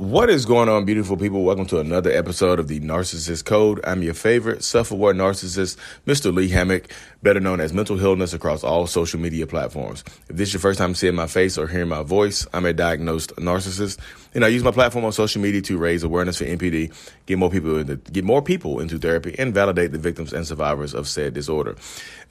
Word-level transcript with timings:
What 0.00 0.30
is 0.30 0.46
going 0.46 0.70
on, 0.70 0.86
beautiful 0.86 1.18
people? 1.18 1.44
Welcome 1.44 1.66
to 1.66 1.78
another 1.78 2.10
episode 2.10 2.58
of 2.58 2.68
the 2.68 2.80
Narcissists' 2.80 3.44
Code. 3.44 3.80
I'm 3.84 4.02
your 4.02 4.14
favorite 4.14 4.64
self 4.64 4.90
aware 4.90 5.12
narcissist, 5.12 5.76
Mr. 6.06 6.34
Lee 6.34 6.48
Hammock, 6.48 6.90
better 7.22 7.38
known 7.38 7.60
as 7.60 7.74
Mental 7.74 7.98
Healness 7.98 8.32
across 8.32 8.64
all 8.64 8.86
social 8.86 9.20
media 9.20 9.46
platforms. 9.46 10.02
If 10.30 10.36
this 10.36 10.48
is 10.48 10.54
your 10.54 10.62
first 10.62 10.78
time 10.78 10.94
seeing 10.94 11.14
my 11.14 11.26
face 11.26 11.58
or 11.58 11.66
hearing 11.66 11.90
my 11.90 12.02
voice, 12.02 12.46
I'm 12.54 12.64
a 12.64 12.72
diagnosed 12.72 13.36
narcissist, 13.36 13.98
and 14.32 14.42
I 14.42 14.48
use 14.48 14.64
my 14.64 14.70
platform 14.70 15.04
on 15.04 15.12
social 15.12 15.42
media 15.42 15.60
to 15.60 15.76
raise 15.76 16.02
awareness 16.02 16.38
for 16.38 16.46
NPD, 16.46 16.94
get 17.26 17.36
more 17.36 17.50
people 17.50 17.76
into, 17.76 17.96
get 17.96 18.24
more 18.24 18.40
people 18.40 18.80
into 18.80 18.98
therapy, 18.98 19.36
and 19.38 19.52
validate 19.52 19.92
the 19.92 19.98
victims 19.98 20.32
and 20.32 20.46
survivors 20.46 20.94
of 20.94 21.08
said 21.08 21.34
disorder. 21.34 21.76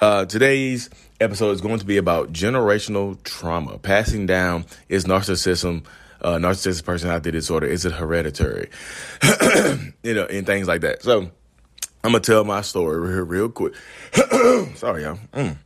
Uh, 0.02 0.26
today's 0.26 0.90
episode 1.22 1.52
is 1.52 1.62
going 1.62 1.78
to 1.78 1.86
be 1.86 1.98
about 1.98 2.34
generational 2.34 3.22
trauma, 3.22 3.78
passing 3.78 4.26
down 4.26 4.66
is 4.88 5.06
narcissism 5.06 5.84
uh, 6.22 6.36
narcissistic 6.36 6.86
personality 6.86 7.32
disorder? 7.32 7.68
Is 7.68 7.86
it 7.86 7.94
hereditary? 7.94 8.70
you 10.04 10.14
know, 10.14 10.26
and 10.26 10.46
things 10.46 10.68
like 10.68 10.82
that. 10.82 11.04
So 11.04 11.22
I'm 12.04 12.12
gonna 12.12 12.20
tell 12.20 12.44
my 12.44 12.62
story 12.62 13.00
real, 13.00 13.26
real 13.26 13.50
quick. 13.50 13.74
Sorry, 14.76 15.04
y'all. 15.04 15.20
Mm. 15.34 15.58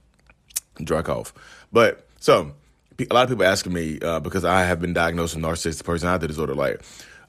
Dry 0.84 1.02
cough. 1.02 1.34
But 1.72 2.08
so 2.20 2.54
a 3.00 3.14
lot 3.14 3.24
of 3.24 3.30
people 3.30 3.46
asking 3.46 3.74
me 3.74 4.00
uh, 4.02 4.20
because 4.20 4.46
I 4.46 4.64
have 4.64 4.80
been 4.80 4.94
diagnosed 4.94 5.36
with 5.36 5.44
narcissistic 5.44 5.84
personality 5.84 6.28
disorder. 6.28 6.56
Like, 6.56 6.82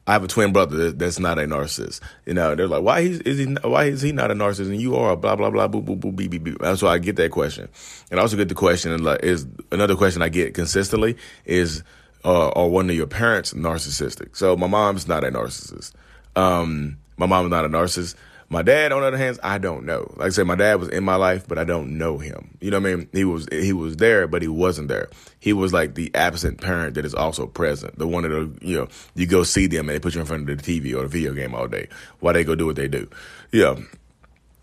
I 0.06 0.12
have 0.12 0.24
a 0.24 0.28
twin 0.28 0.52
brother 0.52 0.92
that's 0.92 1.18
not 1.18 1.38
a 1.38 1.42
narcissist. 1.42 2.00
You 2.26 2.34
know, 2.34 2.54
they're 2.54 2.68
like, 2.68 2.82
why 2.82 3.00
is, 3.00 3.20
is 3.20 3.38
he? 3.38 3.46
Why 3.62 3.84
is 3.84 4.02
he 4.02 4.12
not 4.12 4.30
a 4.30 4.34
narcissist? 4.34 4.68
And 4.68 4.80
you 4.80 4.96
are 4.96 5.12
a 5.12 5.16
blah 5.16 5.34
blah 5.34 5.50
blah 5.50 5.66
boo 5.66 5.80
boo 5.80 5.96
boo 5.96 6.12
beep 6.12 6.30
beep 6.30 6.44
beep. 6.44 6.58
So 6.76 6.86
I 6.86 6.98
get 6.98 7.16
that 7.16 7.30
question, 7.30 7.68
and 8.10 8.20
I 8.20 8.22
also 8.22 8.36
get 8.36 8.48
the 8.48 8.54
question. 8.54 8.92
And 8.92 9.02
Like, 9.02 9.22
is 9.22 9.46
another 9.72 9.96
question 9.96 10.20
I 10.20 10.28
get 10.28 10.52
consistently 10.52 11.16
is 11.46 11.82
uh, 12.24 12.48
or 12.48 12.70
one 12.70 12.88
of 12.88 12.96
your 12.96 13.06
parents 13.06 13.52
narcissistic. 13.52 14.36
So 14.36 14.56
my 14.56 14.66
mom's 14.66 15.06
not 15.06 15.24
a 15.24 15.30
narcissist. 15.30 15.92
Um, 16.36 16.98
my 17.16 17.26
mom's 17.26 17.50
not 17.50 17.64
a 17.64 17.68
narcissist. 17.68 18.14
My 18.50 18.62
dad, 18.62 18.92
on 18.92 19.00
the 19.00 19.08
other 19.08 19.16
hand, 19.16 19.38
I 19.42 19.58
don't 19.58 19.84
know. 19.84 20.12
Like 20.16 20.26
I 20.26 20.28
said, 20.28 20.46
my 20.46 20.54
dad 20.54 20.78
was 20.78 20.88
in 20.88 21.02
my 21.02 21.16
life, 21.16 21.48
but 21.48 21.58
I 21.58 21.64
don't 21.64 21.96
know 21.96 22.18
him. 22.18 22.56
You 22.60 22.70
know 22.70 22.78
what 22.78 22.90
I 22.90 22.96
mean? 22.96 23.08
He 23.12 23.24
was 23.24 23.48
he 23.50 23.72
was 23.72 23.96
there, 23.96 24.28
but 24.28 24.42
he 24.42 24.48
wasn't 24.48 24.88
there. 24.88 25.08
He 25.40 25.52
was 25.52 25.72
like 25.72 25.94
the 25.94 26.14
absent 26.14 26.60
parent 26.60 26.94
that 26.94 27.04
is 27.04 27.14
also 27.14 27.46
present. 27.46 27.98
The 27.98 28.06
one 28.06 28.22
that 28.22 28.58
you 28.62 28.76
know 28.76 28.88
you 29.14 29.26
go 29.26 29.42
see 29.44 29.66
them 29.66 29.88
and 29.88 29.96
they 29.96 30.00
put 30.00 30.14
you 30.14 30.20
in 30.20 30.26
front 30.26 30.48
of 30.48 30.62
the 30.62 30.80
TV 30.80 30.96
or 30.96 31.02
the 31.02 31.08
video 31.08 31.32
game 31.32 31.54
all 31.54 31.68
day 31.68 31.88
while 32.20 32.34
they 32.34 32.44
go 32.44 32.54
do 32.54 32.66
what 32.66 32.76
they 32.76 32.88
do. 32.88 33.08
Yeah. 33.50 33.76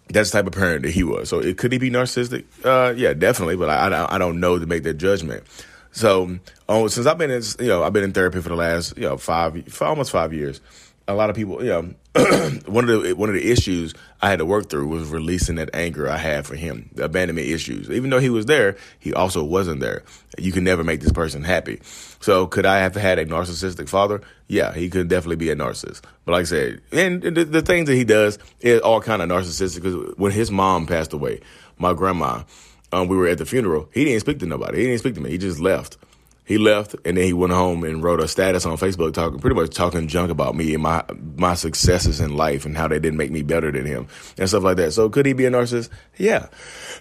That's 0.10 0.30
the 0.30 0.40
type 0.40 0.48
of 0.48 0.54
parent 0.54 0.84
that 0.84 0.92
he 0.92 1.04
was. 1.04 1.30
So 1.30 1.40
it, 1.40 1.58
could 1.58 1.72
he 1.72 1.78
be 1.78 1.90
narcissistic? 1.90 2.44
Uh, 2.66 2.94
yeah, 2.94 3.14
definitely. 3.14 3.56
But 3.56 3.70
I, 3.70 3.88
I, 3.88 4.16
I 4.16 4.18
don't 4.18 4.42
know 4.42 4.60
to 4.60 4.66
make 4.66 4.84
that 4.84 4.96
judgment. 4.96 5.44
So, 5.92 6.40
oh, 6.70 6.88
since 6.88 7.06
I've 7.06 7.18
been 7.18 7.32
in, 7.32 7.44
you 7.60 7.68
know, 7.68 7.84
I've 7.84 7.94
been 7.94 8.04
in 8.04 8.14
therapy 8.14 8.42
for 8.42 8.50
the 8.50 8.56
last, 8.56 8.98
you 8.98 9.04
know, 9.04 9.18
five, 9.18 9.68
for 9.68 9.86
almost 9.86 10.12
five 10.12 10.34
years. 10.34 10.62
A 11.08 11.14
lot 11.14 11.30
of 11.30 11.36
people, 11.36 11.62
you 11.62 11.70
know, 11.70 11.94
one 12.66 12.90
of 12.90 13.04
the 13.04 13.14
one 13.16 13.30
of 13.30 13.36
the 13.36 13.52
issues 13.52 13.94
I 14.22 14.30
had 14.30 14.40
to 14.40 14.46
work 14.46 14.70
through 14.70 14.88
was 14.88 15.10
releasing 15.10 15.56
that 15.56 15.70
anger 15.74 16.10
I 16.10 16.18
had 16.18 16.46
for 16.46 16.56
him, 16.56 16.90
the 16.94 17.06
abandonment 17.06 17.48
issues. 17.48 17.90
Even 17.90 18.10
though 18.10 18.20
he 18.20 18.30
was 18.30 18.46
there, 18.46 18.78
he 19.00 19.14
also 19.14 19.44
wasn't 19.44 19.80
there. 19.80 20.04
You 20.38 20.52
can 20.52 20.64
never 20.64 20.84
make 20.84 21.02
this 21.02 21.12
person 21.12 21.44
happy. 21.44 21.80
So, 22.20 22.48
could 22.48 22.66
I 22.66 22.80
have 22.80 22.96
had 22.96 23.18
a 23.18 23.26
narcissistic 23.26 23.90
father? 23.90 24.22
Yeah, 24.48 24.74
he 24.74 24.90
could 24.90 25.08
definitely 25.08 25.38
be 25.38 25.50
a 25.50 25.56
narcissist. 25.56 26.02
But 26.26 26.34
like 26.34 26.42
I 26.42 26.46
said, 26.46 26.82
and 26.92 27.22
the, 27.24 27.46
the 27.46 27.62
things 27.62 27.88
that 27.88 27.96
he 27.96 28.04
does 28.04 28.38
is 28.60 28.82
all 28.82 29.02
kind 29.02 29.22
of 29.22 29.30
narcissistic. 29.30 29.76
Because 29.76 30.16
when 30.18 30.32
his 30.34 30.52
mom 30.52 30.88
passed 30.88 31.14
away, 31.14 31.40
my 31.78 31.94
grandma, 31.94 32.44
um, 32.92 33.08
we 33.08 33.18
were 33.18 33.28
at 33.28 33.38
the 33.38 33.46
funeral. 33.46 33.90
He 33.94 34.06
didn't 34.06 34.22
speak 34.22 34.40
to 34.40 34.46
nobody. 34.46 34.80
He 34.80 34.86
didn't 34.86 35.00
speak 35.00 35.16
to 35.16 35.22
me. 35.22 35.30
He 35.30 35.38
just 35.38 35.60
left. 35.60 35.98
He 36.44 36.58
left, 36.58 36.96
and 37.06 37.16
then 37.16 37.24
he 37.24 37.34
went 37.34 37.54
home 37.54 37.84
and 37.84 38.04
wrote 38.04 38.20
a 38.20 38.28
status 38.28 38.66
on 38.66 38.76
Facebook, 38.76 39.14
talking 39.14 39.40
pretty 39.40 39.56
much 39.56 39.74
talking 39.74 40.08
junk 40.08 40.32
about 40.32 40.56
me 40.56 40.74
and 40.74 40.84
my 40.84 41.04
my 41.38 41.54
successes 41.54 42.20
in 42.20 42.36
life 42.36 42.66
and 42.66 42.76
how 42.76 42.88
they 42.88 43.00
didn't 43.00 43.18
make 43.18 43.32
me 43.32 43.42
better 43.42 43.72
than 43.72 43.86
him 43.86 44.08
and 44.38 44.50
stuff 44.50 44.64
like 44.64 44.78
that. 44.78 44.92
So 44.92 45.10
could 45.10 45.26
he 45.26 45.34
be 45.34 45.46
a 45.46 45.52
narcissist? 45.52 45.90
Yeah, 46.18 46.48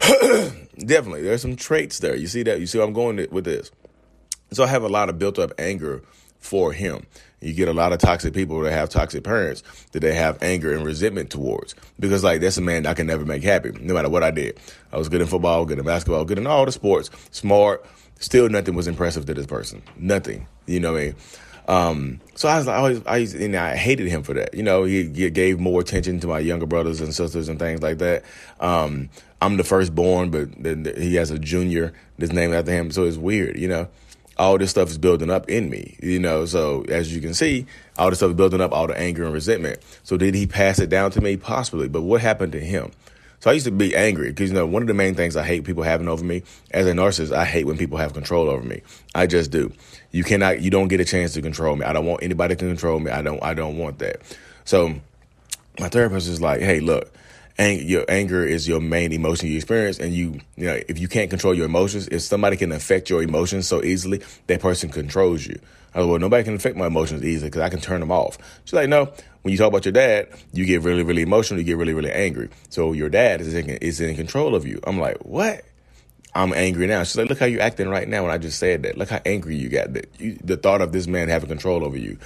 definitely. 0.78 1.23
There's 1.23 1.42
some 1.42 1.56
traits 1.56 1.98
there. 1.98 2.14
You 2.14 2.27
see 2.27 2.42
that? 2.45 2.61
You 2.61 2.67
see 2.67 2.80
I'm 2.80 2.92
going 2.92 3.27
with 3.30 3.45
this. 3.45 3.70
So 4.52 4.62
I 4.62 4.67
have 4.67 4.83
a 4.83 4.89
lot 4.89 5.08
of 5.08 5.18
built 5.18 5.39
up 5.39 5.52
anger 5.58 6.02
for 6.40 6.73
him. 6.73 7.06
You 7.40 7.55
get 7.55 7.68
a 7.68 7.73
lot 7.73 7.92
of 7.92 7.98
toxic 7.98 8.34
people 8.34 8.61
that 8.61 8.73
have 8.73 8.90
toxic 8.90 9.24
parents 9.24 9.62
that 9.92 10.01
they 10.01 10.14
have 10.14 10.42
anger 10.42 10.74
and 10.74 10.84
resentment 10.84 11.30
towards 11.30 11.74
because 11.98 12.23
like 12.23 12.40
that's 12.40 12.58
a 12.58 12.62
man 12.62 12.86
I 12.86 12.92
can 12.92 13.06
never 13.06 13.24
make 13.24 13.42
happy 13.42 13.73
no 13.80 13.95
matter 13.95 14.11
what 14.11 14.23
I 14.23 14.30
did. 14.30 14.58
I 14.92 14.98
was 14.98 15.08
good 15.08 15.23
in 15.23 15.27
football, 15.27 15.64
good 15.64 15.78
in 15.78 15.84
basketball, 15.84 16.24
good 16.24 16.39
in 16.39 16.46
all 16.46 16.67
the 16.67 16.73
sports, 16.73 17.11
smart. 17.30 17.84
Still, 18.18 18.51
nothing 18.51 18.74
was 18.74 18.86
impressive 18.86 19.24
to 19.27 19.34
this 19.34 19.46
person. 19.46 19.83
Nothing. 19.96 20.46
You 20.67 20.80
know 20.80 20.92
what 20.92 21.01
I 21.01 21.05
mean? 21.05 21.14
Um, 21.68 22.20
so 22.34 22.48
I 22.48 22.58
was 22.58 22.67
like, 22.67 22.77
always, 22.77 23.07
I, 23.07 23.17
used, 23.18 23.36
and 23.36 23.57
I 23.57 23.77
hated 23.77 24.08
him 24.08 24.22
for 24.22 24.34
that. 24.34 24.52
You 24.52 24.62
know, 24.62 24.84
he, 24.84 25.08
he, 25.08 25.30
gave 25.30 25.58
more 25.58 25.80
attention 25.80 26.20
to 26.20 26.27
my 26.27 26.40
younger 26.40 26.67
brothers 26.67 27.01
and 27.01 27.14
sisters 27.14 27.48
and 27.48 27.58
things 27.58 27.80
like 27.80 27.98
that. 27.98 28.24
Um, 28.58 29.08
I'm 29.40 29.57
the 29.57 29.64
firstborn, 29.64 30.30
but 30.30 30.48
he 30.98 31.14
has 31.14 31.30
a 31.30 31.39
junior 31.39 31.95
that's 32.18 32.33
named 32.33 32.52
after 32.55 32.72
him. 32.72 32.90
So 32.90 33.05
it's 33.05 33.17
weird, 33.17 33.57
you 33.57 33.68
know 33.68 33.89
all 34.36 34.58
this 34.58 34.70
stuff 34.70 34.89
is 34.91 34.98
building 34.98 35.30
up 35.30 35.48
in 35.48 35.70
me, 35.70 35.96
you 36.02 36.18
know. 36.18 36.45
So 36.46 36.85
as 36.89 37.14
you 37.14 37.20
can 37.20 37.35
see, 37.35 37.67
all 37.98 38.11
this 38.11 38.18
stuff 38.20 38.30
is 38.30 38.36
building 38.36 38.61
up, 38.61 38.73
all 38.73 38.86
the 38.86 38.98
anger 38.98 39.24
and 39.24 39.33
resentment. 39.33 39.80
So 40.02 40.17
did 40.17 40.35
he 40.35 40.46
pass 40.46 40.79
it 40.79 40.89
down 40.89 41.11
to 41.13 41.20
me? 41.20 41.36
Possibly, 41.36 41.89
but 41.89 42.02
what 42.02 42.20
happened 42.20 42.52
to 42.52 42.61
him? 42.61 42.90
So 43.40 43.51
I 43.51 43.55
used 43.55 43.64
to 43.64 43.73
be 43.73 43.96
angry 43.96 44.29
because 44.29 44.51
you 44.51 44.55
know 44.55 44.67
one 44.67 44.83
of 44.83 44.89
the 44.89 44.95
main 44.95 45.14
things 45.14 45.35
I 45.35 45.45
hate 45.45 45.64
people 45.64 45.83
having 45.83 46.08
over 46.08 46.24
me 46.24 46.42
as 46.73 46.86
a 46.86 46.92
narcissist. 46.92 47.33
I 47.33 47.45
hate 47.45 47.64
when 47.64 47.79
people 47.79 47.96
have 47.96 48.13
control 48.13 48.51
over 48.51 48.63
me. 48.63 48.83
I 49.14 49.27
just 49.27 49.51
do. 49.51 49.73
You 50.11 50.24
cannot. 50.24 50.61
You 50.61 50.70
don't 50.70 50.89
get 50.89 51.01
a 51.01 51.05
chance 51.07 51.33
to 51.35 51.42
control 51.42 51.77
me. 51.77 51.85
I 51.85 51.92
don't 51.92 52.05
want 52.07 52.23
anybody 52.23 52.55
to 52.55 52.67
control 52.67 53.01
me. 53.01 53.11
I 53.11 53.23
don't. 53.23 53.42
I 53.42 53.55
don't 53.55 53.79
want 53.79 53.98
that. 54.01 54.20
So 54.64 54.95
my 55.79 55.89
therapist 55.89 56.29
is 56.29 56.42
like, 56.42 56.61
hey, 56.61 56.80
look 56.80 57.11
ang- 57.58 57.86
your 57.86 58.05
anger 58.08 58.44
is 58.44 58.66
your 58.66 58.80
main 58.80 59.12
emotion 59.12 59.48
you 59.48 59.56
experience, 59.56 59.98
and 59.98 60.12
you, 60.12 60.40
you 60.56 60.66
know, 60.66 60.80
if 60.88 60.98
you 60.98 61.08
can't 61.08 61.30
control 61.30 61.55
your 61.55 61.66
emotions, 61.66 62.08
if 62.08 62.22
somebody 62.22 62.56
can 62.56 62.72
affect 62.72 63.11
your 63.11 63.22
emotions 63.22 63.68
so 63.68 63.83
easily, 63.83 64.22
that 64.46 64.61
person 64.61 64.90
controls 64.90 65.46
you. 65.46 65.58
I 65.94 65.98
go, 66.00 66.06
well, 66.08 66.18
nobody 66.18 66.44
can 66.44 66.55
affect 66.55 66.77
my 66.77 66.86
emotions 66.86 67.24
easily 67.24 67.48
because 67.48 67.62
I 67.62 67.68
can 67.68 67.80
turn 67.80 68.00
them 68.00 68.12
off. 68.12 68.39
She's 68.64 68.74
like, 68.74 68.89
no. 68.89 69.12
When 69.42 69.52
you 69.52 69.58
talk 69.58 69.68
about 69.68 69.86
your 69.86 69.92
dad, 69.92 70.28
you 70.52 70.66
get 70.66 70.83
really, 70.83 71.02
really 71.02 71.22
emotional. 71.22 71.58
You 71.58 71.64
get 71.64 71.78
really, 71.78 71.94
really 71.94 72.12
angry. 72.12 72.50
So 72.68 72.92
your 72.92 73.08
dad 73.08 73.40
is 73.40 73.55
in, 73.55 73.70
is 73.70 74.00
in 74.00 74.14
control 74.14 74.55
of 74.55 74.66
you. 74.66 74.80
I'm 74.84 75.00
like, 75.00 75.16
what? 75.24 75.64
I'm 76.34 76.52
angry 76.52 76.86
now. 76.86 77.02
She's 77.02 77.16
like, 77.16 77.28
look 77.28 77.39
how 77.39 77.46
you're 77.46 77.62
acting 77.62 77.89
right 77.89 78.06
now. 78.06 78.22
When 78.22 78.30
I 78.30 78.39
just 78.39 78.58
said 78.58 78.84
that, 78.84 78.96
look 78.96 79.08
how 79.08 79.20
angry 79.27 79.56
you 79.56 79.68
got. 79.68 79.94
That 79.94 80.08
you, 80.18 80.39
the 80.44 80.56
thought 80.56 80.80
of 80.80 80.92
this 80.92 81.06
man 81.06 81.28
having 81.28 81.48
control 81.48 81.84
over 81.84 81.96
you, 81.96 82.18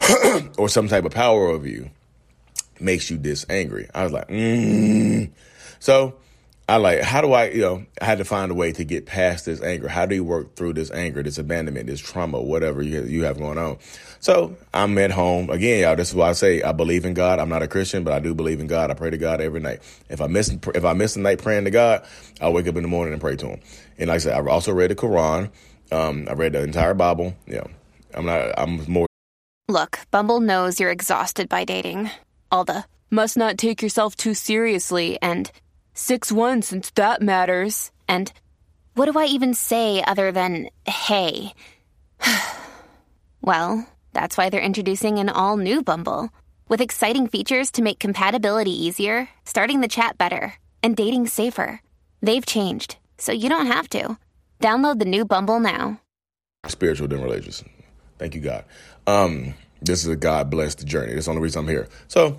or 0.58 0.68
some 0.68 0.88
type 0.88 1.04
of 1.04 1.12
power 1.12 1.48
over 1.48 1.68
you, 1.68 1.90
makes 2.80 3.10
you 3.10 3.16
this 3.16 3.46
angry. 3.48 3.88
I 3.94 4.04
was 4.04 4.12
like, 4.12 4.28
mm. 4.28 5.30
so 5.78 6.14
I 6.66 6.78
like, 6.78 7.02
how 7.02 7.20
do 7.20 7.32
I, 7.32 7.50
you 7.50 7.60
know, 7.60 7.84
I 8.00 8.06
had 8.06 8.18
to 8.18 8.24
find 8.24 8.50
a 8.50 8.54
way 8.54 8.72
to 8.72 8.84
get 8.84 9.04
past 9.04 9.44
this 9.44 9.60
anger. 9.60 9.86
How 9.86 10.06
do 10.06 10.14
you 10.14 10.24
work 10.24 10.56
through 10.56 10.72
this 10.72 10.90
anger, 10.90 11.22
this 11.22 11.36
abandonment, 11.36 11.88
this 11.88 12.00
trauma, 12.00 12.40
whatever 12.40 12.80
you, 12.82 13.04
you 13.04 13.24
have 13.24 13.36
going 13.38 13.58
on? 13.58 13.76
So 14.18 14.56
I'm 14.72 14.96
at 14.96 15.10
home 15.10 15.50
again, 15.50 15.82
y'all. 15.82 15.94
This 15.94 16.08
is 16.08 16.14
why 16.14 16.30
I 16.30 16.32
say 16.32 16.62
I 16.62 16.72
believe 16.72 17.04
in 17.04 17.12
God. 17.12 17.38
I'm 17.38 17.50
not 17.50 17.62
a 17.62 17.68
Christian, 17.68 18.02
but 18.02 18.14
I 18.14 18.18
do 18.18 18.34
believe 18.34 18.60
in 18.60 18.66
God. 18.66 18.90
I 18.90 18.94
pray 18.94 19.10
to 19.10 19.18
God 19.18 19.42
every 19.42 19.60
night. 19.60 19.80
If 20.08 20.22
I 20.22 20.26
miss, 20.26 20.56
if 20.74 20.84
I 20.86 20.94
miss 20.94 21.16
a 21.16 21.20
night 21.20 21.42
praying 21.42 21.64
to 21.64 21.70
God, 21.70 22.06
I 22.40 22.48
wake 22.48 22.66
up 22.66 22.76
in 22.76 22.82
the 22.82 22.88
morning 22.88 23.12
and 23.12 23.20
pray 23.20 23.36
to 23.36 23.46
Him. 23.46 23.60
And 23.98 24.08
like 24.08 24.16
I 24.16 24.18
said, 24.18 24.32
I 24.32 24.46
also 24.46 24.72
read 24.72 24.90
the 24.90 24.94
Quran. 24.94 25.50
Um, 25.92 26.26
I 26.30 26.32
read 26.32 26.54
the 26.54 26.62
entire 26.62 26.94
Bible. 26.94 27.34
Yeah, 27.46 27.64
I'm 28.14 28.24
not. 28.24 28.58
I'm 28.58 28.90
more. 28.90 29.06
Look, 29.68 30.00
Bumble 30.10 30.40
knows 30.40 30.80
you're 30.80 30.90
exhausted 30.90 31.50
by 31.50 31.64
dating. 31.64 32.10
All 32.54 32.64
the 32.64 32.84
must 33.10 33.36
not 33.36 33.58
take 33.58 33.82
yourself 33.82 34.14
too 34.14 34.32
seriously 34.32 35.18
and 35.20 35.50
6 35.94 36.30
1 36.30 36.62
since 36.62 36.88
that 36.92 37.20
matters. 37.20 37.90
And 38.06 38.32
what 38.94 39.06
do 39.10 39.18
I 39.18 39.24
even 39.24 39.54
say 39.54 40.04
other 40.04 40.30
than 40.30 40.68
hey? 40.86 41.52
well, 43.40 43.84
that's 44.12 44.36
why 44.36 44.50
they're 44.50 44.60
introducing 44.60 45.18
an 45.18 45.30
all 45.30 45.56
new 45.56 45.82
Bumble 45.82 46.30
with 46.68 46.80
exciting 46.80 47.26
features 47.26 47.72
to 47.72 47.82
make 47.82 47.98
compatibility 47.98 48.86
easier, 48.86 49.28
starting 49.44 49.80
the 49.80 49.88
chat 49.88 50.16
better, 50.16 50.54
and 50.80 50.96
dating 50.96 51.26
safer. 51.26 51.82
They've 52.22 52.46
changed, 52.46 52.98
so 53.18 53.32
you 53.32 53.48
don't 53.48 53.66
have 53.66 53.88
to. 53.88 54.16
Download 54.60 55.00
the 55.00 55.10
new 55.16 55.24
Bumble 55.24 55.58
now. 55.58 56.00
Spiritual 56.68 57.08
than 57.08 57.20
religious. 57.20 57.64
Thank 58.16 58.36
you, 58.36 58.40
God. 58.40 58.64
Um, 59.08 59.54
this 59.84 60.02
is 60.02 60.08
a 60.08 60.16
God 60.16 60.50
blessed 60.50 60.86
journey. 60.86 61.12
That's 61.12 61.26
the 61.26 61.32
only 61.32 61.42
reason 61.42 61.60
I'm 61.60 61.68
here. 61.68 61.88
So 62.08 62.38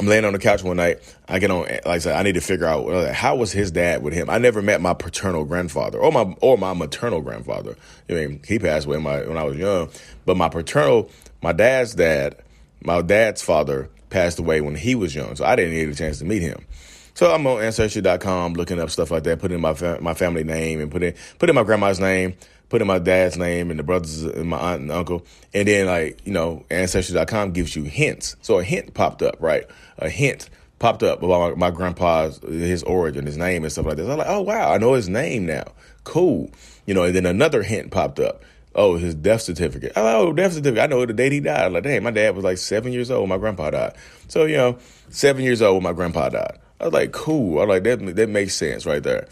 I'm 0.00 0.06
laying 0.06 0.24
on 0.24 0.32
the 0.32 0.38
couch 0.38 0.62
one 0.62 0.78
night. 0.78 1.00
I 1.28 1.38
get 1.38 1.50
on, 1.50 1.62
like 1.62 1.86
I 1.86 1.98
said, 1.98 2.16
I 2.16 2.22
need 2.22 2.34
to 2.34 2.40
figure 2.40 2.66
out 2.66 3.14
how 3.14 3.36
was 3.36 3.52
his 3.52 3.70
dad 3.70 4.02
with 4.02 4.14
him. 4.14 4.30
I 4.30 4.38
never 4.38 4.62
met 4.62 4.80
my 4.80 4.94
paternal 4.94 5.44
grandfather 5.44 5.98
or 5.98 6.10
my 6.10 6.34
or 6.40 6.56
my 6.56 6.72
maternal 6.72 7.20
grandfather. 7.20 7.76
I 8.08 8.12
mean, 8.14 8.40
he 8.46 8.58
passed 8.58 8.86
away 8.86 8.98
my, 8.98 9.22
when 9.26 9.36
I 9.36 9.44
was 9.44 9.56
young, 9.56 9.90
but 10.24 10.36
my 10.36 10.48
paternal, 10.48 11.10
my 11.42 11.52
dad's 11.52 11.94
dad, 11.94 12.36
my 12.80 13.02
dad's 13.02 13.42
father 13.42 13.90
passed 14.08 14.38
away 14.38 14.60
when 14.60 14.74
he 14.74 14.94
was 14.94 15.14
young, 15.14 15.36
so 15.36 15.44
I 15.44 15.56
didn't 15.56 15.74
get 15.74 15.88
a 15.88 15.94
chance 15.94 16.18
to 16.18 16.24
meet 16.24 16.42
him. 16.42 16.64
So 17.14 17.32
I'm 17.32 17.46
on 17.46 17.62
ancestry.com 17.62 18.54
looking 18.54 18.80
up 18.80 18.90
stuff 18.90 19.10
like 19.10 19.24
that, 19.24 19.38
putting 19.38 19.60
my 19.60 19.74
fa- 19.74 19.98
my 20.00 20.14
family 20.14 20.44
name 20.44 20.80
and 20.80 20.90
putting 20.90 21.14
putting 21.38 21.54
my 21.54 21.62
grandma's 21.62 22.00
name, 22.00 22.34
put 22.68 22.80
in 22.80 22.86
my 22.86 22.98
dad's 22.98 23.36
name 23.36 23.70
and 23.70 23.78
the 23.78 23.82
brothers 23.82 24.22
and 24.22 24.48
my 24.48 24.58
aunt 24.58 24.80
and 24.80 24.90
uncle. 24.90 25.26
And 25.52 25.68
then 25.68 25.86
like, 25.86 26.24
you 26.24 26.32
know, 26.32 26.64
ancestry.com 26.70 27.52
gives 27.52 27.76
you 27.76 27.84
hints. 27.84 28.36
So 28.40 28.58
a 28.58 28.64
hint 28.64 28.94
popped 28.94 29.20
up, 29.22 29.36
right? 29.40 29.64
A 29.98 30.08
hint 30.08 30.48
popped 30.78 31.02
up 31.02 31.22
about 31.22 31.58
my, 31.58 31.68
my 31.68 31.74
grandpa's, 31.74 32.38
his 32.38 32.82
origin, 32.84 33.26
his 33.26 33.36
name 33.36 33.62
and 33.62 33.70
stuff 33.70 33.86
like 33.86 33.96
this. 33.96 34.06
I 34.06 34.08
was 34.08 34.18
like, 34.18 34.28
oh 34.28 34.40
wow, 34.40 34.72
I 34.72 34.78
know 34.78 34.94
his 34.94 35.08
name 35.08 35.44
now. 35.44 35.64
Cool. 36.04 36.50
You 36.86 36.94
know, 36.94 37.02
and 37.02 37.14
then 37.14 37.26
another 37.26 37.62
hint 37.62 37.90
popped 37.90 38.20
up. 38.20 38.42
Oh, 38.74 38.96
his 38.96 39.14
death 39.14 39.42
certificate. 39.42 39.92
Oh, 39.96 40.32
death 40.32 40.54
certificate. 40.54 40.82
I 40.82 40.86
know 40.86 41.04
the 41.04 41.12
date 41.12 41.32
he 41.32 41.40
died. 41.40 41.72
Like, 41.72 41.84
hey, 41.84 42.00
my 42.00 42.10
dad 42.10 42.34
was 42.34 42.42
like 42.42 42.56
seven 42.56 42.90
years 42.90 43.10
old 43.10 43.20
when 43.20 43.28
my 43.28 43.36
grandpa 43.36 43.70
died. 43.70 43.94
So, 44.28 44.46
you 44.46 44.56
know, 44.56 44.78
seven 45.10 45.44
years 45.44 45.60
old 45.60 45.74
when 45.74 45.82
my 45.82 45.92
grandpa 45.92 46.30
died. 46.30 46.58
I 46.82 46.86
was 46.86 46.94
like, 46.94 47.12
cool. 47.12 47.58
I 47.58 47.64
was 47.64 47.68
like, 47.68 47.84
that 47.84 48.16
that 48.16 48.28
makes 48.28 48.54
sense 48.54 48.84
right 48.84 49.02
there. 49.02 49.28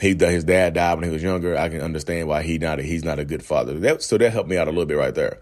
He 0.00 0.14
his 0.14 0.44
dad 0.44 0.74
died 0.74 0.94
when 0.94 1.04
he 1.04 1.10
was 1.10 1.22
younger. 1.22 1.56
I 1.56 1.70
can 1.70 1.80
understand 1.80 2.28
why 2.28 2.42
he 2.42 2.58
not 2.58 2.78
he's 2.78 3.04
not 3.04 3.18
a 3.18 3.24
good 3.24 3.42
father. 3.42 3.78
That, 3.80 4.02
so 4.02 4.18
that 4.18 4.32
helped 4.32 4.50
me 4.50 4.58
out 4.58 4.68
a 4.68 4.70
little 4.70 4.86
bit 4.86 4.98
right 4.98 5.14
there. 5.14 5.38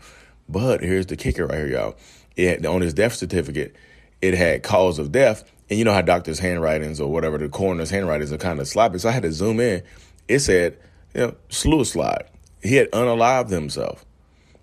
But 0.49 0.81
here's 0.83 1.07
the 1.07 1.17
kicker 1.17 1.47
right 1.47 1.59
here, 1.59 1.67
y'all. 1.67 1.97
It, 2.37 2.65
on 2.65 2.81
his 2.81 2.95
death 2.95 3.15
certificate, 3.15 3.75
it 4.23 4.35
had 4.35 4.63
cause 4.63 5.01
of 5.01 5.11
death. 5.11 5.45
And 5.69 5.79
you 5.79 5.85
know 5.85 5.93
how 5.93 6.01
doctors' 6.01 6.39
handwritings 6.39 7.01
or 7.01 7.11
whatever 7.13 7.37
the 7.37 7.49
coroner's 7.49 7.91
handwritings 7.91 8.33
are 8.33 8.39
kind 8.39 8.61
of 8.61 8.69
sloppy. 8.69 8.99
So 8.99 9.09
I 9.09 9.13
had 9.13 9.25
to 9.25 9.33
zoom 9.33 9.61
in. 9.61 9.83
It 10.29 10.39
said, 10.39 10.79
you 11.15 11.21
know, 11.21 11.83
slide. 11.83 12.25
He 12.63 12.77
had 12.77 12.91
unalived 12.93 13.51
himself. 13.51 14.05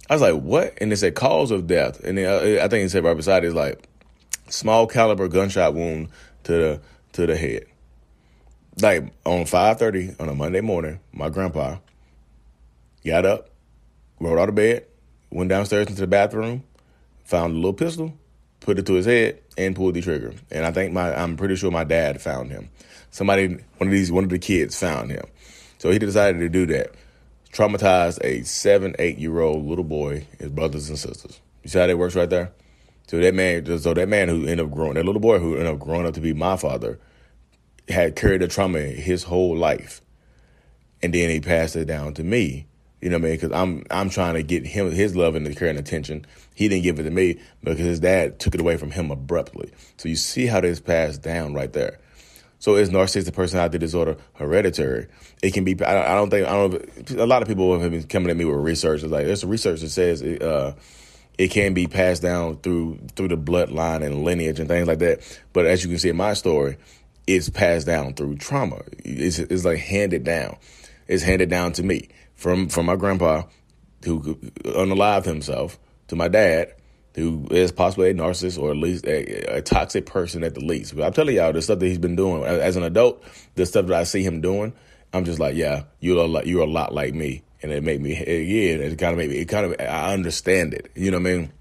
I 0.09 0.15
was 0.15 0.21
like, 0.21 0.41
what? 0.41 0.77
And 0.79 0.91
it 0.93 0.97
said 0.97 1.15
cause 1.15 1.51
of 1.51 1.67
death. 1.67 2.03
And 2.03 2.17
then, 2.17 2.25
uh, 2.25 2.63
I 2.63 2.67
think 2.67 2.85
it 2.85 2.89
said 2.89 3.03
right 3.03 3.17
beside 3.17 3.43
it, 3.43 3.47
it's 3.47 3.55
like 3.55 3.87
small 4.49 4.87
caliber 4.87 5.27
gunshot 5.27 5.73
wound 5.73 6.09
to 6.45 6.51
the 6.51 6.81
to 7.13 7.25
the 7.25 7.35
head. 7.35 7.65
Like 8.81 9.13
on 9.25 9.45
five 9.45 9.77
thirty 9.77 10.15
on 10.19 10.29
a 10.29 10.35
Monday 10.35 10.61
morning, 10.61 10.99
my 11.13 11.29
grandpa 11.29 11.77
got 13.05 13.25
up, 13.25 13.49
rolled 14.19 14.39
out 14.39 14.49
of 14.49 14.55
bed, 14.55 14.85
went 15.29 15.49
downstairs 15.49 15.87
into 15.87 16.01
the 16.01 16.07
bathroom, 16.07 16.63
found 17.23 17.53
a 17.53 17.55
little 17.55 17.73
pistol, 17.73 18.13
put 18.59 18.79
it 18.79 18.85
to 18.87 18.93
his 18.93 19.05
head, 19.05 19.41
and 19.57 19.75
pulled 19.75 19.93
the 19.93 20.01
trigger. 20.01 20.33
And 20.51 20.65
I 20.65 20.71
think 20.71 20.93
my 20.93 21.13
I'm 21.13 21.37
pretty 21.37 21.55
sure 21.55 21.71
my 21.71 21.83
dad 21.83 22.21
found 22.21 22.51
him. 22.51 22.69
Somebody, 23.11 23.47
one 23.77 23.87
of 23.87 23.91
these, 23.91 24.11
one 24.11 24.25
of 24.25 24.29
the 24.29 24.39
kids 24.39 24.77
found 24.77 25.09
him. 25.09 25.23
So 25.77 25.89
he 25.89 25.99
decided 25.99 26.39
to 26.39 26.49
do 26.49 26.65
that. 26.67 26.91
Traumatized 27.53 28.21
a 28.21 28.43
seven, 28.43 28.93
eight 28.99 29.17
year 29.17 29.39
old 29.39 29.65
little 29.65 29.85
boy, 29.85 30.27
his 30.37 30.49
brothers 30.49 30.89
and 30.89 30.99
sisters. 30.99 31.39
You 31.63 31.69
see 31.69 31.79
how 31.79 31.87
that 31.87 31.97
works 31.97 32.15
right 32.15 32.29
there? 32.29 32.51
So 33.07 33.19
that 33.19 33.33
man, 33.35 33.65
so 33.79 33.93
that 33.93 34.09
man 34.09 34.29
who 34.29 34.47
ended 34.47 34.61
up 34.61 34.71
growing, 34.71 34.95
that 34.95 35.05
little 35.05 35.21
boy 35.21 35.39
who 35.39 35.53
ended 35.53 35.73
up 35.73 35.79
growing 35.79 36.07
up 36.07 36.15
to 36.15 36.21
be 36.21 36.33
my 36.33 36.57
father, 36.57 36.99
had 37.87 38.15
carried 38.15 38.41
the 38.41 38.47
trauma 38.47 38.79
his 38.79 39.23
whole 39.23 39.55
life, 39.55 40.01
and 41.03 41.13
then 41.13 41.29
he 41.29 41.39
passed 41.39 41.75
it 41.75 41.85
down 41.85 42.13
to 42.15 42.23
me. 42.23 42.65
You 43.01 43.09
know 43.09 43.17
what 43.17 43.25
I 43.25 43.27
mean? 43.27 43.35
Because 43.35 43.51
I'm 43.51 43.83
I'm 43.91 44.09
trying 44.09 44.33
to 44.33 44.43
get 44.43 44.65
him 44.65 44.91
his 44.91 45.15
love 45.15 45.35
and 45.35 45.45
the 45.45 45.53
care 45.53 45.67
and 45.67 45.77
attention. 45.77 46.25
He 46.55 46.67
didn't 46.67 46.83
give 46.83 46.99
it 46.99 47.03
to 47.03 47.11
me 47.11 47.39
because 47.63 47.85
his 47.85 47.99
dad 47.99 48.39
took 48.39 48.55
it 48.55 48.61
away 48.61 48.77
from 48.77 48.89
him 48.89 49.11
abruptly. 49.11 49.71
So 49.97 50.09
you 50.09 50.15
see 50.15 50.47
how 50.47 50.61
this 50.61 50.79
passed 50.79 51.21
down 51.21 51.53
right 51.53 51.71
there. 51.71 51.99
So 52.57 52.75
is 52.77 52.89
narcissistic 52.89 53.33
personality 53.33 53.77
disorder 53.77 54.17
hereditary? 54.33 55.07
It 55.43 55.53
can 55.53 55.63
be. 55.63 55.79
I 55.83 56.15
don't 56.15 56.31
think. 56.31 56.47
I 56.47 56.53
don't. 56.53 57.11
A 57.11 57.27
lot 57.27 57.43
of 57.43 57.47
people 57.47 57.79
have 57.79 57.91
been 57.91 58.03
coming 58.07 58.31
at 58.31 58.37
me 58.37 58.45
with 58.45 58.55
research. 58.55 59.03
It's 59.03 59.11
like 59.11 59.27
there's 59.27 59.45
research 59.45 59.81
that 59.81 59.89
says. 59.89 60.23
It, 60.23 60.41
uh, 60.41 60.73
it 61.37 61.49
can 61.49 61.73
be 61.73 61.87
passed 61.87 62.21
down 62.21 62.57
through 62.57 62.99
through 63.15 63.29
the 63.29 63.37
bloodline 63.37 64.05
and 64.05 64.23
lineage 64.23 64.59
and 64.59 64.69
things 64.69 64.87
like 64.87 64.99
that. 64.99 65.39
But 65.53 65.65
as 65.65 65.83
you 65.83 65.89
can 65.89 65.99
see 65.99 66.09
in 66.09 66.17
my 66.17 66.33
story, 66.33 66.77
it's 67.27 67.49
passed 67.49 67.85
down 67.85 68.13
through 68.13 68.37
trauma. 68.37 68.81
It's, 69.03 69.39
it's 69.39 69.65
like 69.65 69.79
handed 69.79 70.23
down. 70.23 70.57
It's 71.07 71.23
handed 71.23 71.49
down 71.49 71.73
to 71.73 71.83
me 71.83 72.09
from 72.35 72.69
from 72.69 72.85
my 72.85 72.95
grandpa, 72.95 73.43
who 74.03 74.35
unalived 74.63 75.25
himself, 75.25 75.77
to 76.07 76.15
my 76.15 76.27
dad, 76.27 76.73
who 77.15 77.47
is 77.51 77.71
possibly 77.71 78.09
a 78.09 78.13
narcissist 78.13 78.59
or 78.59 78.71
at 78.71 78.77
least 78.77 79.05
a, 79.05 79.57
a, 79.57 79.61
toxic 79.61 80.05
person 80.05 80.43
at 80.43 80.53
the 80.53 80.61
least. 80.61 80.95
But 80.95 81.05
I'm 81.05 81.13
telling 81.13 81.35
y'all, 81.35 81.53
the 81.53 81.61
stuff 81.61 81.79
that 81.79 81.87
he's 81.87 81.97
been 81.97 82.15
doing 82.15 82.43
as 82.43 82.75
an 82.75 82.83
adult, 82.83 83.23
the 83.55 83.65
stuff 83.65 83.87
that 83.87 83.97
I 83.97 84.03
see 84.03 84.23
him 84.23 84.41
doing, 84.41 84.73
I'm 85.13 85.25
just 85.25 85.39
like, 85.39 85.55
yeah, 85.55 85.83
you're 85.99 86.23
a 86.23 86.27
lot, 86.27 86.47
you're 86.47 86.63
a 86.63 86.69
lot 86.69 86.93
like 86.93 87.13
me 87.13 87.43
and 87.65 87.73
it 87.73 87.83
made 87.83 87.99
me 87.99 88.13
yeah, 88.13 88.75
it 88.75 88.99
kind 88.99 89.11
of 89.11 89.17
made 89.17 89.31
me 89.31 89.37
it 89.37 89.45
kind 89.45 89.65
of 89.65 89.75
I 89.79 90.13
understand 90.13 90.73
it. 90.73 90.91
You 90.95 91.09
know 91.09 91.17
what 91.17 91.27
I 91.27 91.35
mean? 91.35 91.51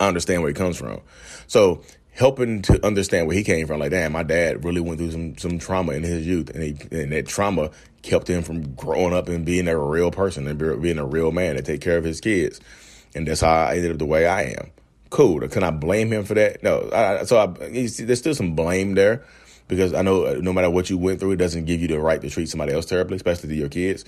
I 0.00 0.08
understand 0.08 0.42
where 0.42 0.48
he 0.48 0.54
comes 0.54 0.76
from. 0.76 1.00
So 1.46 1.82
helping 2.12 2.62
to 2.62 2.84
understand 2.84 3.28
where 3.28 3.36
he 3.36 3.44
came 3.44 3.66
from, 3.66 3.78
like 3.78 3.92
damn, 3.92 4.12
my 4.12 4.24
dad 4.24 4.64
really 4.64 4.80
went 4.80 4.98
through 4.98 5.12
some 5.12 5.38
some 5.38 5.58
trauma 5.58 5.92
in 5.92 6.02
his 6.02 6.26
youth, 6.26 6.50
and 6.50 6.62
he 6.62 6.76
and 6.90 7.12
that 7.12 7.28
trauma 7.28 7.70
kept 8.02 8.28
him 8.28 8.42
from 8.42 8.74
growing 8.74 9.14
up 9.14 9.28
and 9.28 9.44
being 9.44 9.68
a 9.68 9.78
real 9.78 10.10
person 10.10 10.48
and 10.48 10.58
being 10.82 10.98
a 10.98 11.06
real 11.06 11.30
man 11.30 11.56
and 11.56 11.64
take 11.64 11.80
care 11.80 11.96
of 11.96 12.04
his 12.04 12.20
kids, 12.20 12.60
and 13.14 13.28
that's 13.28 13.40
how 13.40 13.52
I 13.52 13.76
ended 13.76 13.92
up 13.92 13.98
the 13.98 14.06
way 14.06 14.26
I 14.26 14.42
am. 14.42 14.72
Cool. 15.10 15.46
Can 15.48 15.62
I 15.62 15.70
blame 15.70 16.12
him 16.12 16.24
for 16.24 16.34
that? 16.34 16.62
No. 16.62 16.88
I, 16.92 17.24
so 17.24 17.38
I, 17.38 17.86
see, 17.86 18.04
there's 18.04 18.20
still 18.20 18.34
some 18.34 18.54
blame 18.54 18.94
there 18.94 19.24
because 19.66 19.92
I 19.92 20.02
know 20.02 20.24
uh, 20.24 20.38
no 20.40 20.52
matter 20.52 20.70
what 20.70 20.88
you 20.88 20.98
went 20.98 21.20
through, 21.20 21.32
it 21.32 21.36
doesn't 21.36 21.64
give 21.64 21.80
you 21.80 21.88
the 21.88 21.98
right 21.98 22.20
to 22.20 22.30
treat 22.30 22.48
somebody 22.48 22.72
else 22.72 22.86
terribly, 22.86 23.16
especially 23.16 23.48
to 23.48 23.54
your 23.56 23.68
kids. 23.68 24.04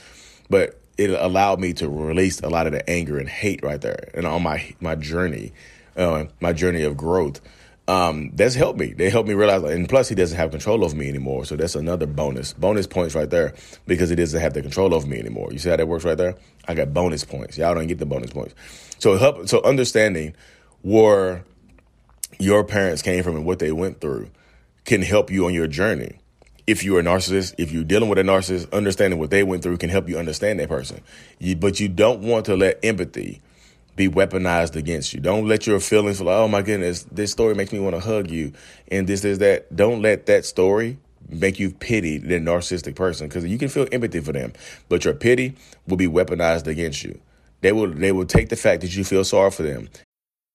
But 0.49 0.82
it 0.99 1.11
allowed 1.11 1.61
me 1.61 1.73
to 1.75 1.89
release 1.89 2.41
a 2.41 2.49
lot 2.49 2.67
of 2.67 2.73
the 2.73 2.89
anger 2.89 3.19
and 3.19 3.29
hate 3.29 3.63
right 3.63 3.81
there, 3.81 4.11
and 4.15 4.27
on 4.27 4.43
my 4.43 4.75
my 4.81 4.95
journey, 4.95 5.53
uh, 5.97 6.25
my 6.41 6.53
journey 6.53 6.83
of 6.83 6.97
growth. 6.97 7.41
Um, 7.89 8.31
that's 8.35 8.55
helped 8.55 8.79
me. 8.79 8.93
They 8.93 9.11
helped 9.11 9.29
me 9.29 9.35
realize, 9.35 9.65
and 9.65 9.89
plus, 9.89 10.09
he 10.09 10.15
doesn't 10.15 10.37
have 10.37 10.53
control 10.53 10.85
over 10.85 10.95
me 10.95 11.09
anymore. 11.09 11.45
So 11.45 11.57
that's 11.57 11.75
another 11.75 12.07
bonus, 12.07 12.53
bonus 12.53 12.87
points 12.87 13.17
right 13.17 13.29
there 13.29 13.55
because 13.87 14.09
he 14.09 14.15
doesn't 14.15 14.41
have 14.41 14.55
the 14.55 14.63
control 14.63 14.95
over 14.95 15.07
me 15.07 15.19
anymore. 15.19 15.53
You 15.53 15.59
see 15.59 15.69
how 15.69 15.77
that 15.77 15.89
works 15.89 16.05
right 16.05 16.17
there? 16.17 16.37
I 16.69 16.75
got 16.75 16.95
bonus 16.95 17.25
points. 17.25 17.59
Y'all 17.59 17.75
don't 17.75 17.89
get 17.89 17.99
the 17.99 18.07
bonus 18.07 18.31
points. 18.31 18.55
So 18.99 19.19
help. 19.19 19.49
So 19.49 19.61
understanding 19.63 20.37
where 20.83 21.45
your 22.39 22.63
parents 22.65 23.03
came 23.03 23.25
from 23.25 23.35
and 23.35 23.45
what 23.45 23.59
they 23.59 23.73
went 23.73 24.01
through 24.01 24.31
can 24.85 25.03
help 25.03 25.31
you 25.31 25.47
on 25.47 25.55
your 25.55 25.67
journey 25.67 26.19
if 26.73 26.83
you're 26.83 27.01
a 27.01 27.03
narcissist, 27.03 27.55
if 27.59 27.71
you're 27.71 27.85
dealing 27.85 28.09
with 28.09 28.19
a 28.19 28.23
narcissist, 28.23 28.73
understanding 28.73 29.19
what 29.19 29.29
they 29.29 29.43
went 29.43 29.63
through 29.63 29.77
can 29.77 29.91
help 29.91 30.09
you 30.09 30.19
understand 30.19 30.59
that 30.59 30.71
person. 30.71 31.03
You, 31.39 31.55
but 31.55 31.79
you 31.79 31.89
don't 31.89 32.23
want 32.23 32.47
to 32.47 32.57
let 32.57 32.83
empathy 32.83 33.43
be 33.95 34.09
weaponized 34.09 34.75
against 34.75 35.13
you. 35.13 35.21
Don't 35.21 35.47
let 35.47 35.67
your 35.67 35.81
feelings 35.81 36.17
feel 36.17 36.29
like, 36.29 36.37
oh 36.37 36.49
my 36.49 36.63
goodness, 36.63 37.03
this 37.13 37.31
story 37.31 37.55
makes 37.55 37.73
me 37.73 37.79
want 37.79 37.95
to 37.95 38.01
hug 38.01 38.31
you, 38.31 38.55
and 38.91 39.07
this 39.07 39.23
is 39.23 39.39
that. 39.39 39.77
Don't 39.77 40.01
let 40.01 40.25
that 40.27 40.47
story 40.47 40.97
make 41.29 41.61
you 41.61 41.71
pity 41.71 42.17
the 42.17 42.41
narcissistic 42.41 42.97
person 42.97 43.29
because 43.29 43.45
you 43.45 43.59
can 43.59 43.69
feel 43.69 43.87
empathy 43.93 44.21
for 44.21 44.33
them, 44.33 44.55
but 44.89 45.05
your 45.05 45.15
pity 45.15 45.55
will 45.87 45.99
be 45.99 46.09
weaponized 46.09 46.67
against 46.67 47.05
you. 47.05 47.21
They 47.61 47.73
will 47.73 47.93
they 47.93 48.13
will 48.13 48.25
take 48.25 48.49
the 48.49 48.57
fact 48.57 48.81
that 48.81 48.97
you 48.97 49.05
feel 49.05 49.25
sorry 49.25 49.51
for 49.51 49.63
them 49.63 49.91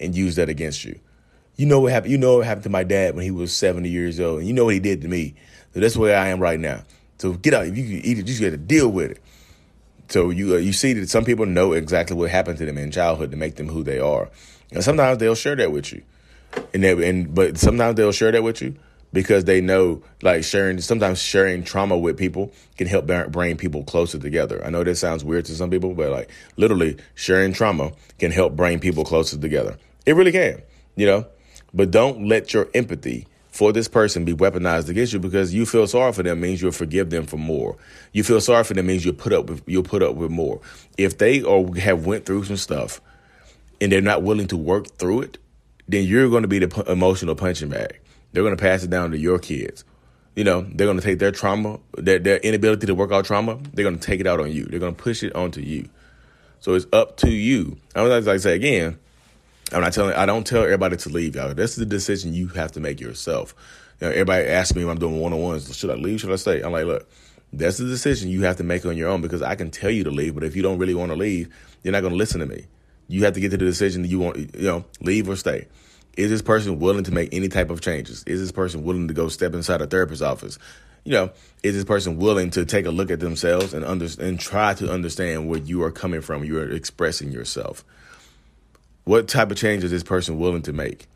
and 0.00 0.14
use 0.14 0.36
that 0.36 0.48
against 0.48 0.84
you. 0.84 0.98
You 1.56 1.66
know 1.66 1.80
what 1.80 1.92
happened. 1.92 2.10
You 2.10 2.18
know 2.18 2.38
what 2.38 2.46
happened 2.46 2.64
to 2.64 2.70
my 2.70 2.84
dad 2.84 3.14
when 3.14 3.24
he 3.24 3.30
was 3.30 3.54
70 3.54 3.88
years 3.88 4.18
old, 4.18 4.38
and 4.38 4.48
you 4.48 4.54
know 4.54 4.64
what 4.64 4.74
he 4.74 4.80
did 4.80 5.02
to 5.02 5.08
me. 5.08 5.34
So 5.74 5.80
that's 5.80 5.96
where 5.96 6.18
I 6.18 6.28
am 6.28 6.40
right 6.40 6.58
now. 6.58 6.82
So 7.18 7.34
get 7.34 7.54
out. 7.54 7.66
If 7.66 7.76
you 7.76 7.84
can 7.84 8.06
eat 8.06 8.12
it, 8.12 8.16
you 8.16 8.22
just 8.22 8.40
got 8.40 8.50
to 8.50 8.56
deal 8.56 8.88
with 8.88 9.12
it. 9.12 9.22
So 10.08 10.30
you 10.30 10.54
uh, 10.54 10.58
you 10.58 10.72
see 10.72 10.92
that 10.94 11.08
some 11.08 11.24
people 11.24 11.46
know 11.46 11.72
exactly 11.72 12.16
what 12.16 12.30
happened 12.30 12.58
to 12.58 12.66
them 12.66 12.78
in 12.78 12.90
childhood 12.90 13.30
to 13.30 13.36
make 13.36 13.56
them 13.56 13.68
who 13.68 13.84
they 13.84 14.00
are, 14.00 14.28
and 14.72 14.82
sometimes 14.82 15.18
they'll 15.18 15.36
share 15.36 15.54
that 15.54 15.70
with 15.70 15.92
you, 15.92 16.02
and 16.74 16.82
they, 16.82 17.08
and 17.08 17.32
but 17.32 17.58
sometimes 17.58 17.94
they'll 17.94 18.10
share 18.10 18.32
that 18.32 18.42
with 18.42 18.60
you 18.60 18.74
because 19.12 19.44
they 19.44 19.60
know 19.60 20.02
like 20.22 20.44
sharing 20.44 20.80
sometimes 20.80 21.20
sharing 21.20 21.62
trauma 21.62 21.96
with 21.96 22.16
people 22.16 22.52
can 22.76 22.86
help 22.86 23.06
bring 23.30 23.56
people 23.56 23.84
closer 23.84 24.18
together. 24.18 24.64
I 24.64 24.70
know 24.70 24.82
that 24.82 24.96
sounds 24.96 25.24
weird 25.24 25.44
to 25.46 25.54
some 25.54 25.70
people, 25.70 25.94
but 25.94 26.10
like 26.10 26.30
literally 26.56 26.96
sharing 27.14 27.52
trauma 27.52 27.92
can 28.18 28.32
help 28.32 28.56
bring 28.56 28.80
people 28.80 29.04
closer 29.04 29.38
together. 29.38 29.76
It 30.06 30.14
really 30.16 30.32
can, 30.32 30.62
you 30.96 31.06
know. 31.06 31.26
But 31.72 31.90
don't 31.90 32.26
let 32.26 32.52
your 32.52 32.68
empathy 32.74 33.26
for 33.50 33.72
this 33.72 33.88
person 33.88 34.24
be 34.24 34.34
weaponized 34.34 34.88
against 34.88 35.12
you 35.12 35.18
because 35.18 35.52
you 35.52 35.66
feel 35.66 35.86
sorry 35.86 36.12
for 36.12 36.22
them 36.22 36.40
means 36.40 36.62
you'll 36.62 36.72
forgive 36.72 37.10
them 37.10 37.26
for 37.26 37.36
more. 37.36 37.76
You 38.12 38.22
feel 38.22 38.40
sorry 38.40 38.64
for 38.64 38.74
them 38.74 38.86
means 38.86 39.04
you'll 39.04 39.14
put 39.14 39.32
up 39.32 39.48
with 39.48 39.62
you'll 39.66 39.82
put 39.82 40.02
up 40.02 40.14
with 40.14 40.30
more. 40.30 40.60
If 40.96 41.18
they 41.18 41.42
or 41.42 41.74
have 41.76 42.06
went 42.06 42.26
through 42.26 42.44
some 42.44 42.56
stuff 42.56 43.00
and 43.80 43.90
they're 43.90 44.00
not 44.00 44.22
willing 44.22 44.46
to 44.48 44.56
work 44.56 44.96
through 44.98 45.22
it, 45.22 45.38
then 45.88 46.04
you're 46.04 46.30
going 46.30 46.42
to 46.42 46.48
be 46.48 46.60
the 46.60 46.84
emotional 46.90 47.34
punching 47.34 47.70
bag. 47.70 48.00
They're 48.32 48.44
going 48.44 48.56
to 48.56 48.60
pass 48.60 48.84
it 48.84 48.90
down 48.90 49.10
to 49.10 49.18
your 49.18 49.38
kids. 49.38 49.84
You 50.36 50.44
know, 50.44 50.62
they're 50.62 50.86
going 50.86 50.98
to 50.98 51.02
take 51.02 51.18
their 51.18 51.32
trauma, 51.32 51.80
their, 51.96 52.20
their 52.20 52.38
inability 52.38 52.86
to 52.86 52.94
work 52.94 53.10
out 53.10 53.24
trauma, 53.24 53.58
they're 53.72 53.82
going 53.82 53.98
to 53.98 54.06
take 54.06 54.20
it 54.20 54.26
out 54.26 54.38
on 54.38 54.52
you. 54.52 54.64
They're 54.64 54.78
going 54.78 54.94
to 54.94 55.02
push 55.02 55.24
it 55.24 55.34
onto 55.34 55.60
you. 55.60 55.88
So 56.60 56.74
it's 56.74 56.86
up 56.92 57.16
to 57.18 57.30
you. 57.30 57.78
I 57.96 58.02
was 58.02 58.26
like 58.26 58.34
I 58.34 58.36
say 58.38 58.54
again, 58.54 58.98
I'm 59.72 59.82
not 59.82 59.92
telling. 59.92 60.14
I 60.14 60.26
don't 60.26 60.46
tell 60.46 60.64
everybody 60.64 60.96
to 60.96 61.08
leave, 61.08 61.36
y'all. 61.36 61.54
That's 61.54 61.76
the 61.76 61.86
decision 61.86 62.34
you 62.34 62.48
have 62.48 62.72
to 62.72 62.80
make 62.80 63.00
yourself. 63.00 63.54
You 64.00 64.06
know, 64.06 64.12
everybody 64.12 64.46
asks 64.46 64.74
me 64.74 64.84
when 64.84 64.92
I'm 64.92 64.98
doing 64.98 65.20
one 65.20 65.32
on 65.32 65.40
ones, 65.40 65.76
should 65.76 65.90
I 65.90 65.94
leave? 65.94 66.20
Should 66.20 66.32
I 66.32 66.36
stay? 66.36 66.62
I'm 66.62 66.72
like, 66.72 66.86
look, 66.86 67.08
that's 67.52 67.78
the 67.78 67.86
decision 67.86 68.30
you 68.30 68.42
have 68.42 68.56
to 68.56 68.64
make 68.64 68.86
on 68.86 68.96
your 68.96 69.08
own 69.08 69.20
because 69.20 69.42
I 69.42 69.54
can 69.54 69.70
tell 69.70 69.90
you 69.90 70.04
to 70.04 70.10
leave, 70.10 70.34
but 70.34 70.44
if 70.44 70.56
you 70.56 70.62
don't 70.62 70.78
really 70.78 70.94
want 70.94 71.10
to 71.10 71.16
leave, 71.16 71.48
you're 71.82 71.92
not 71.92 72.00
going 72.00 72.12
to 72.12 72.16
listen 72.16 72.40
to 72.40 72.46
me. 72.46 72.66
You 73.08 73.24
have 73.24 73.34
to 73.34 73.40
get 73.40 73.50
to 73.50 73.56
the 73.56 73.64
decision 73.64 74.02
that 74.02 74.08
you 74.08 74.20
want, 74.20 74.36
you 74.36 74.62
know, 74.62 74.84
leave 75.00 75.28
or 75.28 75.36
stay. 75.36 75.66
Is 76.16 76.30
this 76.30 76.42
person 76.42 76.78
willing 76.78 77.04
to 77.04 77.12
make 77.12 77.32
any 77.32 77.48
type 77.48 77.70
of 77.70 77.80
changes? 77.80 78.24
Is 78.24 78.40
this 78.40 78.52
person 78.52 78.84
willing 78.84 79.08
to 79.08 79.14
go 79.14 79.28
step 79.28 79.54
inside 79.54 79.80
a 79.80 79.86
therapist's 79.86 80.22
office? 80.22 80.58
You 81.04 81.12
know, 81.12 81.30
is 81.62 81.74
this 81.74 81.84
person 81.84 82.18
willing 82.18 82.50
to 82.50 82.64
take 82.64 82.86
a 82.86 82.90
look 82.90 83.10
at 83.10 83.20
themselves 83.20 83.74
and 83.74 83.84
under, 83.84 84.06
and 84.18 84.38
try 84.38 84.74
to 84.74 84.92
understand 84.92 85.48
where 85.48 85.58
you 85.58 85.82
are 85.82 85.90
coming 85.90 86.20
from? 86.20 86.44
You 86.44 86.58
are 86.58 86.70
expressing 86.70 87.32
yourself. 87.32 87.84
What 89.04 89.28
type 89.28 89.50
of 89.50 89.56
change 89.56 89.84
is 89.84 89.90
this 89.90 90.02
person 90.02 90.38
willing 90.38 90.62
to 90.62 90.72
make? 90.72 91.06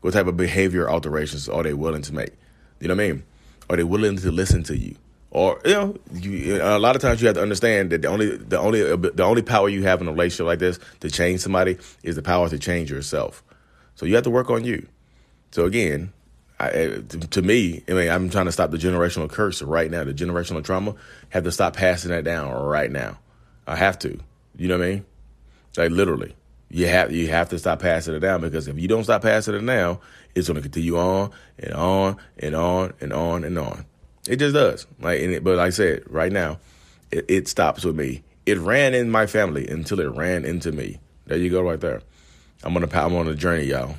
What 0.00 0.12
type 0.12 0.26
of 0.26 0.36
behavior 0.36 0.90
alterations 0.90 1.48
are 1.48 1.62
they 1.62 1.74
willing 1.74 2.02
to 2.02 2.14
make? 2.14 2.32
You 2.80 2.88
know 2.88 2.94
what 2.94 3.04
I 3.04 3.08
mean? 3.08 3.22
Are 3.70 3.76
they 3.76 3.84
willing 3.84 4.16
to 4.18 4.30
listen 4.30 4.62
to 4.64 4.76
you? 4.76 4.96
Or 5.30 5.60
you 5.64 5.72
know, 5.72 5.96
you, 6.12 6.62
a 6.62 6.78
lot 6.78 6.94
of 6.94 7.02
times 7.02 7.20
you 7.20 7.26
have 7.26 7.36
to 7.36 7.42
understand 7.42 7.90
that 7.90 8.02
the 8.02 8.08
only 8.08 8.36
the 8.36 8.58
only 8.58 8.82
the 8.82 9.24
only 9.24 9.42
power 9.42 9.68
you 9.68 9.82
have 9.82 10.00
in 10.00 10.06
a 10.06 10.12
relationship 10.12 10.46
like 10.46 10.58
this 10.60 10.78
to 11.00 11.10
change 11.10 11.40
somebody 11.40 11.76
is 12.04 12.14
the 12.14 12.22
power 12.22 12.48
to 12.48 12.58
change 12.58 12.90
yourself. 12.90 13.42
So 13.96 14.06
you 14.06 14.14
have 14.14 14.24
to 14.24 14.30
work 14.30 14.48
on 14.48 14.64
you. 14.64 14.86
So 15.50 15.64
again, 15.64 16.12
I, 16.60 16.68
eh, 16.68 16.98
to 17.30 17.42
me, 17.42 17.82
I 17.88 17.92
mean, 17.92 18.10
I'm 18.10 18.30
trying 18.30 18.46
to 18.46 18.52
stop 18.52 18.70
the 18.70 18.78
generational 18.78 19.28
curse 19.28 19.60
right 19.60 19.90
now. 19.90 20.04
The 20.04 20.14
generational 20.14 20.62
trauma 20.62 20.94
have 21.30 21.42
to 21.44 21.52
stop 21.52 21.74
passing 21.74 22.10
that 22.10 22.22
down 22.22 22.52
right 22.52 22.90
now. 22.90 23.18
I 23.66 23.74
have 23.74 23.98
to. 24.00 24.18
You 24.56 24.68
know 24.68 24.78
what 24.78 24.86
I 24.86 24.90
mean? 24.90 25.06
Like 25.76 25.90
literally, 25.90 26.36
you 26.74 26.88
have 26.88 27.12
you 27.12 27.28
have 27.28 27.50
to 27.50 27.58
stop 27.60 27.78
passing 27.78 28.14
it 28.14 28.18
down 28.18 28.40
because 28.40 28.66
if 28.66 28.76
you 28.80 28.88
don't 28.88 29.04
stop 29.04 29.22
passing 29.22 29.54
it 29.54 29.64
down, 29.64 29.96
it's 30.34 30.48
going 30.48 30.56
to 30.56 30.60
continue 30.60 30.98
on 30.98 31.30
and 31.56 31.72
on 31.72 32.16
and 32.36 32.56
on 32.56 32.92
and 33.00 33.12
on 33.12 33.44
and 33.44 33.56
on. 33.56 33.86
It 34.28 34.36
just 34.36 34.54
does. 34.54 34.84
Like, 34.98 35.20
it, 35.20 35.44
but 35.44 35.58
like 35.58 35.68
I 35.68 35.70
said, 35.70 36.02
right 36.10 36.32
now, 36.32 36.58
it, 37.12 37.26
it 37.28 37.48
stops 37.48 37.84
with 37.84 37.94
me. 37.94 38.24
It 38.44 38.58
ran 38.58 38.92
in 38.92 39.08
my 39.08 39.26
family 39.26 39.68
until 39.68 40.00
it 40.00 40.16
ran 40.16 40.44
into 40.44 40.72
me. 40.72 40.98
There 41.26 41.38
you 41.38 41.48
go, 41.48 41.62
right 41.62 41.80
there. 41.80 42.02
I'm 42.64 42.76
on 42.76 42.82
a 42.82 42.88
I'm 42.92 43.14
on 43.14 43.28
a 43.28 43.36
journey, 43.36 43.66
y'all. 43.66 43.94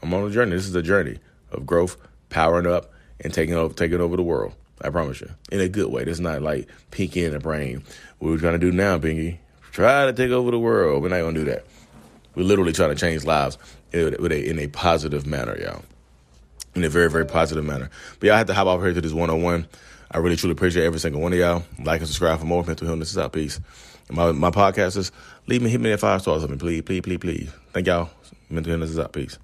I'm 0.00 0.14
on 0.14 0.24
a 0.24 0.30
journey. 0.30 0.52
This 0.52 0.68
is 0.68 0.76
a 0.76 0.82
journey 0.82 1.18
of 1.50 1.66
growth, 1.66 1.96
powering 2.28 2.68
up, 2.68 2.92
and 3.18 3.34
taking 3.34 3.56
over 3.56 3.74
taking 3.74 4.00
over 4.00 4.16
the 4.16 4.22
world. 4.22 4.54
I 4.80 4.90
promise 4.90 5.20
you, 5.20 5.30
in 5.50 5.60
a 5.60 5.68
good 5.68 5.90
way. 5.90 6.04
This 6.04 6.18
is 6.18 6.20
not 6.20 6.40
like 6.40 6.68
Pinky 6.92 7.24
and 7.24 7.34
the 7.34 7.40
Brain. 7.40 7.82
What 8.20 8.30
we're 8.30 8.38
trying 8.38 8.52
to 8.52 8.58
do 8.60 8.70
now, 8.70 8.96
Pinky, 8.96 9.40
try 9.72 10.06
to 10.06 10.12
take 10.12 10.30
over 10.30 10.52
the 10.52 10.58
world. 10.60 11.02
We're 11.02 11.08
not 11.08 11.22
gonna 11.22 11.34
do 11.34 11.44
that. 11.46 11.66
We're 12.34 12.44
literally 12.44 12.72
trying 12.72 12.90
to 12.90 12.96
change 12.96 13.24
lives 13.24 13.58
in 13.92 14.14
a, 14.14 14.34
in 14.34 14.58
a 14.58 14.66
positive 14.68 15.26
manner, 15.26 15.58
y'all 15.58 15.82
in 16.74 16.84
a 16.84 16.88
very, 16.88 17.10
very 17.10 17.26
positive 17.26 17.64
manner. 17.64 17.90
But 18.18 18.28
y'all 18.28 18.36
have 18.36 18.46
to 18.46 18.54
hop 18.54 18.66
off 18.66 18.80
here 18.80 18.92
to 18.92 19.00
this 19.00 19.12
one 19.12 19.30
on 19.30 19.42
one. 19.42 19.66
I 20.10 20.18
really 20.18 20.36
truly 20.36 20.52
appreciate 20.52 20.84
every 20.84 21.00
single 21.00 21.20
one 21.20 21.32
of 21.32 21.38
y'all. 21.38 21.64
Like 21.82 22.00
and 22.00 22.08
subscribe 22.08 22.38
for 22.38 22.44
more 22.44 22.64
Mental 22.64 22.86
Healness 22.86 23.10
is 23.10 23.18
out. 23.18 23.32
Peace. 23.32 23.60
My 24.10 24.32
my 24.32 24.50
podcasters, 24.50 25.10
leave 25.46 25.62
me 25.62 25.70
hit 25.70 25.80
me 25.80 25.92
at 25.92 26.00
five 26.00 26.20
stars 26.20 26.44
on 26.44 26.50
me, 26.50 26.56
please, 26.56 26.82
please, 26.82 27.00
please, 27.00 27.18
please. 27.18 27.50
Thank 27.72 27.86
y'all. 27.86 28.10
Mental 28.50 28.70
Healness 28.70 28.90
is 28.90 28.98
out. 28.98 29.12
Peace. 29.12 29.38